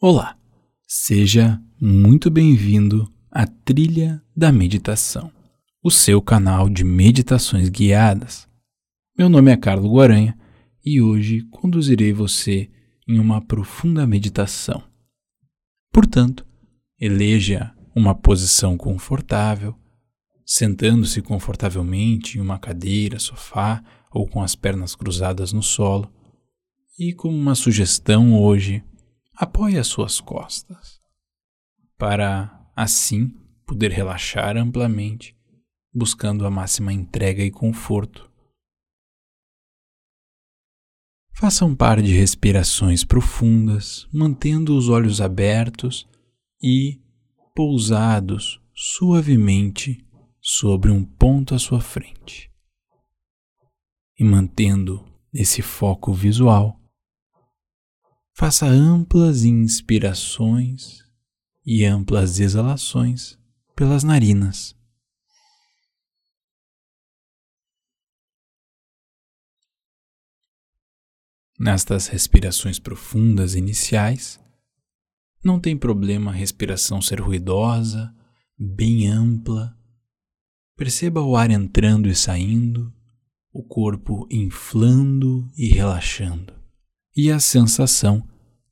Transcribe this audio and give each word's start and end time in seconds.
Olá, 0.00 0.38
seja 0.86 1.60
muito 1.80 2.30
bem-vindo 2.30 3.12
à 3.32 3.48
Trilha 3.48 4.22
da 4.36 4.52
Meditação, 4.52 5.28
o 5.82 5.90
seu 5.90 6.22
canal 6.22 6.68
de 6.68 6.84
meditações 6.84 7.68
guiadas. 7.68 8.46
Meu 9.18 9.28
nome 9.28 9.50
é 9.50 9.56
Carlos 9.56 9.90
Guaranha 9.90 10.38
e 10.84 11.02
hoje 11.02 11.42
conduzirei 11.50 12.12
você 12.12 12.70
em 13.08 13.18
uma 13.18 13.44
profunda 13.44 14.06
meditação. 14.06 14.84
Portanto, 15.92 16.46
eleja 17.00 17.74
uma 17.92 18.14
posição 18.14 18.76
confortável, 18.76 19.74
sentando-se 20.46 21.20
confortavelmente 21.20 22.38
em 22.38 22.40
uma 22.40 22.56
cadeira, 22.60 23.18
sofá 23.18 23.82
ou 24.12 24.28
com 24.28 24.40
as 24.44 24.54
pernas 24.54 24.94
cruzadas 24.94 25.52
no 25.52 25.60
solo. 25.60 26.08
E 26.96 27.12
como 27.12 27.36
uma 27.36 27.56
sugestão 27.56 28.40
hoje, 28.40 28.84
apoie 29.38 29.78
as 29.78 29.86
suas 29.86 30.20
costas, 30.20 31.00
para 31.96 32.68
assim 32.74 33.28
poder 33.64 33.92
relaxar 33.92 34.56
amplamente, 34.56 35.36
buscando 35.94 36.44
a 36.44 36.50
máxima 36.50 36.92
entrega 36.92 37.44
e 37.44 37.50
conforto. 37.50 38.28
Faça 41.32 41.64
um 41.64 41.76
par 41.76 42.02
de 42.02 42.12
respirações 42.12 43.04
profundas, 43.04 44.08
mantendo 44.12 44.76
os 44.76 44.88
olhos 44.88 45.20
abertos 45.20 46.08
e 46.60 47.00
pousados 47.54 48.60
suavemente 48.74 50.04
sobre 50.40 50.90
um 50.90 51.04
ponto 51.04 51.54
à 51.54 51.60
sua 51.60 51.80
frente. 51.80 52.50
E 54.18 54.24
mantendo 54.24 55.06
esse 55.32 55.62
foco 55.62 56.12
visual, 56.12 56.80
Faça 58.38 58.66
amplas 58.66 59.42
inspirações 59.42 61.04
e 61.66 61.84
amplas 61.84 62.38
exalações 62.38 63.36
pelas 63.74 64.04
narinas. 64.04 64.76
Nestas 71.58 72.06
respirações 72.06 72.78
profundas 72.78 73.56
iniciais, 73.56 74.38
não 75.42 75.58
tem 75.58 75.76
problema 75.76 76.30
a 76.30 76.34
respiração 76.34 77.02
ser 77.02 77.20
ruidosa, 77.20 78.14
bem 78.56 79.08
ampla. 79.08 79.76
Perceba 80.76 81.22
o 81.22 81.34
ar 81.34 81.50
entrando 81.50 82.08
e 82.08 82.14
saindo, 82.14 82.94
o 83.52 83.64
corpo 83.64 84.28
inflando 84.30 85.50
e 85.56 85.70
relaxando 85.70 86.56
e 87.18 87.32
a 87.32 87.40
sensação 87.40 88.22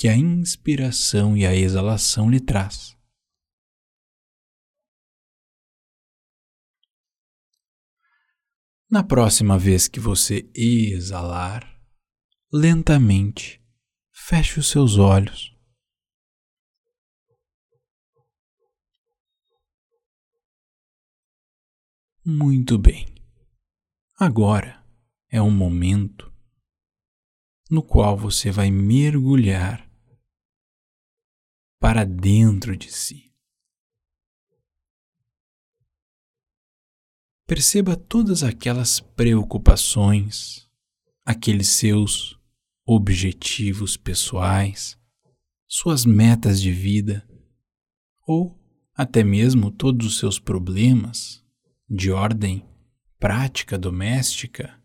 que 0.00 0.08
a 0.08 0.16
inspiração 0.16 1.36
e 1.36 1.44
a 1.44 1.54
exalação 1.54 2.30
lhe 2.30 2.40
traz. 2.40 2.96
Na 8.90 9.04
próxima 9.04 9.58
vez 9.58 9.88
que 9.88 10.00
você 10.00 10.50
exalar, 10.54 11.78
lentamente 12.50 13.62
feche 14.10 14.58
os 14.58 14.70
seus 14.70 14.96
olhos. 14.96 15.54
Muito 22.24 22.78
bem. 22.78 23.06
Agora 24.18 24.82
é 25.28 25.42
um 25.42 25.50
momento 25.50 26.32
no 27.70 27.82
qual 27.82 28.16
você 28.16 28.50
vai 28.50 28.70
mergulhar 28.70 29.89
para 31.80 32.04
dentro 32.04 32.76
de 32.76 32.92
si. 32.92 33.32
Perceba 37.46 37.96
todas 37.96 38.44
aquelas 38.44 39.00
preocupações, 39.00 40.70
aqueles 41.24 41.70
seus 41.70 42.38
objetivos 42.86 43.96
pessoais, 43.96 44.96
suas 45.66 46.04
metas 46.04 46.60
de 46.60 46.70
vida, 46.70 47.26
ou 48.24 48.56
até 48.94 49.24
mesmo 49.24 49.70
todos 49.70 50.06
os 50.06 50.18
seus 50.18 50.38
problemas 50.38 51.44
de 51.88 52.12
ordem 52.12 52.64
prática 53.18 53.76
doméstica, 53.76 54.80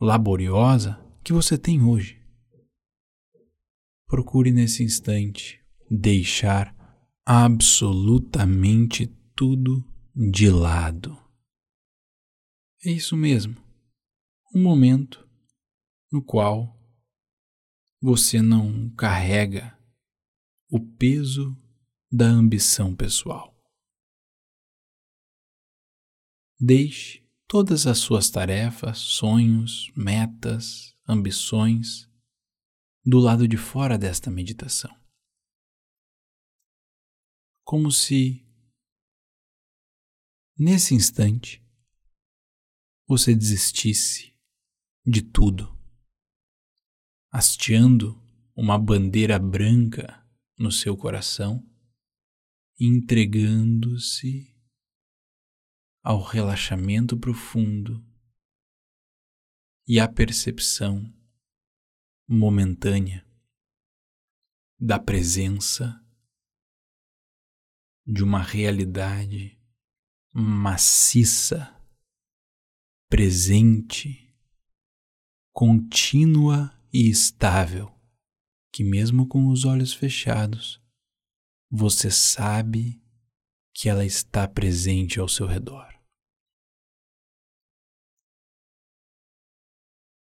laboriosa 0.00 0.98
que 1.22 1.32
você 1.32 1.58
tem 1.58 1.82
hoje. 1.82 2.23
Procure 4.14 4.52
nesse 4.52 4.84
instante 4.84 5.60
deixar 5.90 6.72
absolutamente 7.26 9.08
tudo 9.34 9.84
de 10.14 10.48
lado. 10.48 11.20
É 12.84 12.92
isso 12.92 13.16
mesmo. 13.16 13.56
Um 14.54 14.62
momento 14.62 15.28
no 16.12 16.22
qual 16.22 16.80
você 18.00 18.40
não 18.40 18.88
carrega 18.90 19.76
o 20.70 20.78
peso 20.78 21.60
da 22.08 22.26
ambição 22.26 22.94
pessoal. 22.94 23.52
Deixe 26.60 27.28
todas 27.48 27.84
as 27.84 27.98
suas 27.98 28.30
tarefas, 28.30 28.98
sonhos, 28.98 29.90
metas, 29.96 30.96
ambições 31.04 32.13
do 33.06 33.18
lado 33.18 33.46
de 33.46 33.58
fora 33.58 33.98
desta 33.98 34.30
meditação. 34.30 34.90
Como 37.62 37.90
se, 37.92 38.42
nesse 40.56 40.94
instante, 40.94 41.62
você 43.06 43.34
desistisse 43.34 44.34
de 45.04 45.20
tudo, 45.20 45.68
hasteando 47.30 48.18
uma 48.56 48.78
bandeira 48.78 49.38
branca 49.38 50.26
no 50.58 50.72
seu 50.72 50.96
coração, 50.96 51.62
entregando-se 52.80 54.54
ao 56.02 56.22
relaxamento 56.22 57.18
profundo 57.18 58.02
e 59.86 60.00
a 60.00 60.08
percepção 60.08 61.12
momentânea 62.26 63.26
da 64.78 64.98
presença 64.98 66.00
de 68.06 68.22
uma 68.22 68.42
realidade 68.42 69.60
maciça, 70.32 71.80
presente, 73.08 74.34
contínua 75.52 76.76
e 76.92 77.08
estável, 77.08 77.94
que 78.72 78.82
mesmo 78.82 79.28
com 79.28 79.48
os 79.48 79.64
olhos 79.64 79.92
fechados, 79.92 80.82
você 81.70 82.10
sabe 82.10 83.00
que 83.72 83.88
ela 83.88 84.04
está 84.04 84.46
presente 84.46 85.18
ao 85.18 85.28
seu 85.28 85.46
redor. 85.46 85.92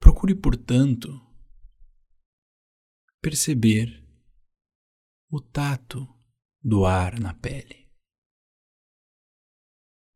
Procure, 0.00 0.34
portanto, 0.34 1.08
perceber 3.24 4.06
o 5.30 5.40
tato 5.40 6.06
do 6.62 6.84
ar 6.84 7.18
na 7.18 7.32
pele, 7.32 7.90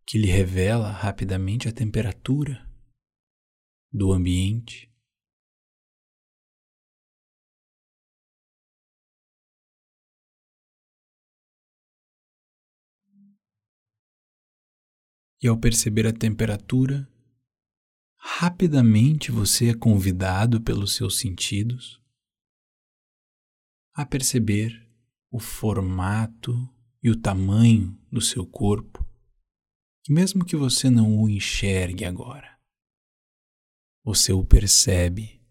que 0.07 0.19
lhe 0.19 0.27
revela 0.27 0.91
rapidamente 0.91 1.67
a 1.67 1.73
temperatura 1.73 2.71
do 3.91 4.13
ambiente. 4.13 4.95
E 15.43 15.49
ao 15.49 15.59
perceber 15.59 16.07
a 16.07 16.13
temperatura, 16.13 17.11
rapidamente 18.19 19.31
você 19.31 19.71
é 19.71 19.75
convidado 19.75 20.61
pelos 20.61 20.95
seus 20.95 21.19
sentidos 21.19 22.07
a 23.99 24.07
perceber 24.07 24.89
o 25.29 25.41
formato 25.41 26.55
e 27.03 27.11
o 27.11 27.21
tamanho 27.21 27.99
do 28.13 28.21
seu 28.21 28.47
corpo, 28.47 29.05
mesmo 30.09 30.45
que 30.45 30.55
você 30.55 30.89
não 30.89 31.21
o 31.21 31.29
enxergue 31.29 32.05
agora, 32.05 32.57
você 34.05 34.33
o 34.33 34.45
percebe. 34.45 35.43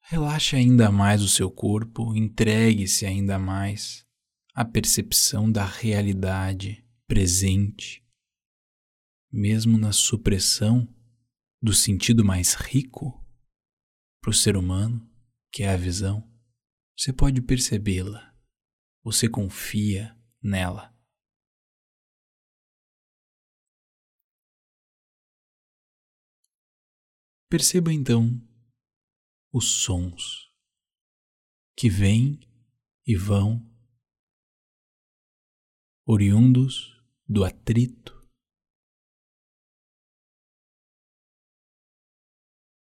Relaxe 0.00 0.56
ainda 0.56 0.90
mais 0.90 1.22
o 1.22 1.28
seu 1.28 1.48
corpo, 1.48 2.12
entregue-se 2.16 3.06
ainda 3.06 3.38
mais 3.38 4.05
a 4.58 4.64
percepção 4.64 5.52
da 5.52 5.66
realidade 5.66 6.82
presente, 7.06 8.02
mesmo 9.30 9.76
na 9.76 9.92
supressão 9.92 10.88
do 11.60 11.74
sentido 11.74 12.24
mais 12.24 12.54
rico 12.54 13.22
para 14.18 14.30
o 14.30 14.32
ser 14.32 14.56
humano, 14.56 15.06
que 15.52 15.62
é 15.62 15.68
a 15.68 15.76
visão, 15.76 16.26
você 16.96 17.12
pode 17.12 17.42
percebê-la, 17.42 18.34
você 19.04 19.28
confia 19.28 20.18
nela. 20.42 20.90
Perceba 27.50 27.92
então 27.92 28.40
os 29.52 29.82
sons 29.82 30.50
que 31.76 31.90
vêm 31.90 32.40
e 33.06 33.14
vão, 33.14 33.75
oriundos 36.08 37.02
do 37.28 37.44
atrito, 37.44 38.14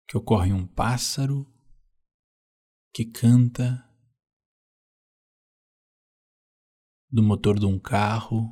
que 0.09 0.17
ocorre 0.17 0.53
um 0.53 0.65
pássaro 0.65 1.45
que 2.95 3.05
canta, 3.05 3.85
do 7.11 7.21
motor 7.21 7.59
de 7.59 7.67
um 7.67 7.81
carro 7.81 8.49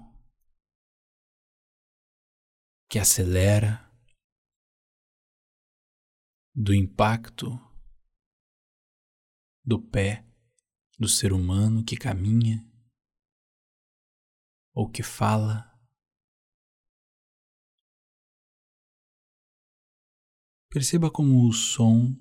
que 2.91 2.99
acelera 2.99 3.89
do 6.53 6.75
impacto 6.75 7.47
do 9.65 9.81
pé 9.81 10.27
do 10.99 11.07
ser 11.09 11.33
humano 11.33 11.85
que 11.85 11.97
caminha 11.97 12.68
ou 14.79 14.89
que 14.89 15.03
fala. 15.03 15.77
Perceba 20.71 21.11
como 21.11 21.49
o 21.49 21.53
som 21.53 22.15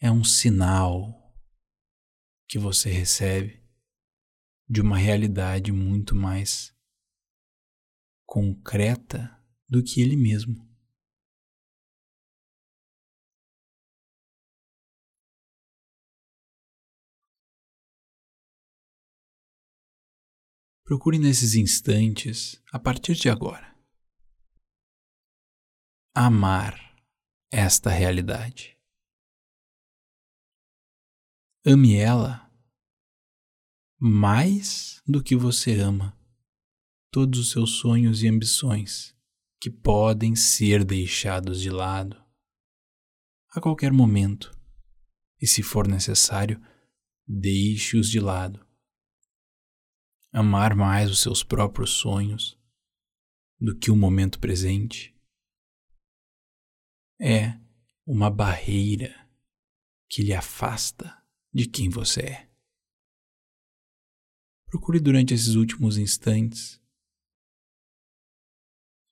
é 0.00 0.10
um 0.10 0.24
sinal 0.24 1.36
que 2.48 2.58
você 2.58 2.88
recebe 2.88 3.62
de 4.66 4.80
uma 4.80 4.96
realidade 4.96 5.70
muito 5.70 6.14
mais 6.14 6.74
concreta 8.24 9.38
do 9.68 9.84
que 9.84 10.00
ele 10.00 10.16
mesmo. 10.16 10.65
Procure 20.86 21.18
nesses 21.18 21.56
instantes, 21.56 22.62
a 22.72 22.78
partir 22.78 23.16
de 23.16 23.28
agora, 23.28 23.76
amar 26.14 26.96
esta 27.50 27.90
realidade. 27.90 28.78
Ame 31.64 31.96
ela 31.96 32.48
mais 33.98 35.02
do 35.04 35.20
que 35.20 35.34
você 35.34 35.76
ama 35.80 36.16
todos 37.10 37.40
os 37.40 37.50
seus 37.50 37.80
sonhos 37.80 38.22
e 38.22 38.28
ambições 38.28 39.12
que 39.60 39.68
podem 39.68 40.36
ser 40.36 40.84
deixados 40.84 41.60
de 41.60 41.68
lado 41.68 42.16
a 43.50 43.60
qualquer 43.60 43.90
momento, 43.90 44.56
e 45.42 45.48
se 45.48 45.64
for 45.64 45.88
necessário, 45.88 46.64
deixe-os 47.26 48.08
de 48.08 48.20
lado 48.20 48.64
amar 50.36 50.76
mais 50.76 51.10
os 51.10 51.22
seus 51.22 51.42
próprios 51.42 51.92
sonhos 51.92 52.60
do 53.58 53.74
que 53.74 53.90
o 53.90 53.96
momento 53.96 54.38
presente 54.38 55.18
é 57.18 57.58
uma 58.06 58.30
barreira 58.30 59.14
que 60.10 60.22
lhe 60.22 60.34
afasta 60.34 61.24
de 61.50 61.66
quem 61.66 61.88
você 61.88 62.20
é. 62.20 62.50
Procure 64.66 65.00
durante 65.00 65.32
esses 65.32 65.54
últimos 65.54 65.96
instantes, 65.96 66.78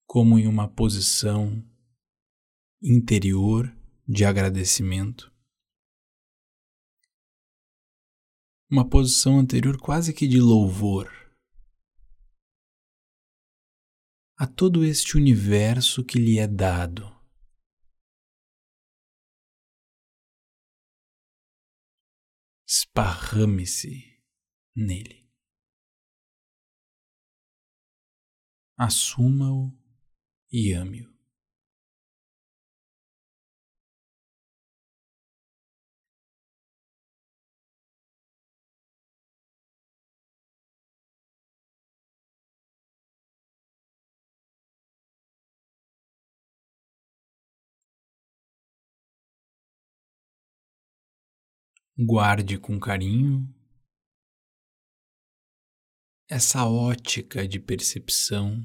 como 0.06 0.38
em 0.38 0.46
uma 0.46 0.68
posição 0.68 1.66
interior 2.82 3.74
de 4.06 4.26
agradecimento, 4.26 5.33
uma 8.70 8.88
posição 8.88 9.38
anterior 9.38 9.78
quase 9.78 10.12
que 10.12 10.26
de 10.26 10.40
louvor 10.40 11.08
a 14.36 14.46
todo 14.46 14.84
este 14.84 15.16
universo 15.16 16.04
que 16.04 16.18
lhe 16.18 16.38
é 16.38 16.46
dado. 16.46 17.04
Esparrame-se 22.66 24.20
nele. 24.74 25.30
Assuma-o 28.76 29.72
e 30.50 30.74
ame-o. 30.74 31.13
Guarde 51.96 52.58
com 52.58 52.80
carinho 52.80 53.48
essa 56.28 56.66
ótica 56.66 57.46
de 57.46 57.60
percepção 57.60 58.60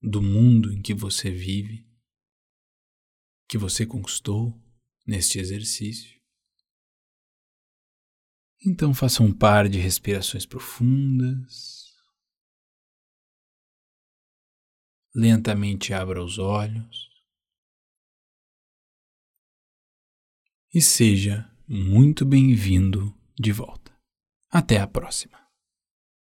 do 0.00 0.22
mundo 0.22 0.72
em 0.72 0.80
que 0.80 0.94
você 0.94 1.30
vive, 1.30 1.86
que 3.48 3.58
você 3.58 3.84
conquistou 3.84 4.58
neste 5.06 5.38
exercício. 5.38 6.18
Então 8.64 8.94
faça 8.94 9.22
um 9.22 9.36
par 9.36 9.68
de 9.68 9.78
respirações 9.78 10.46
profundas. 10.46 11.94
Lentamente 15.14 15.92
abra 15.92 16.22
os 16.22 16.38
olhos. 16.38 17.10
E 20.72 20.80
seja 20.80 21.49
muito 21.72 22.24
bem-vindo 22.24 23.14
de 23.38 23.52
volta. 23.52 23.92
Até 24.50 24.80
a 24.80 24.88
próxima. 24.88 25.39